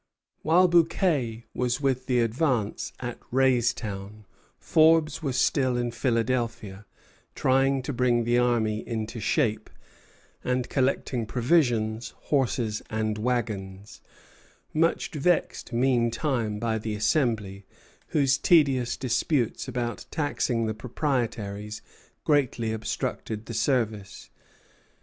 [0.41, 4.25] While Bouquet was with the advance at Raystown,
[4.57, 6.87] Forbes was still in Philadelphia,
[7.35, 9.69] trying to bring the army into shape,
[10.43, 14.01] and collecting provisions, horses, and wagons;
[14.73, 17.67] much vexed meantime by the Assembly,
[18.07, 21.83] whose tedious disputes about taxing the proprietaries
[22.25, 24.31] greatly obstructed the service.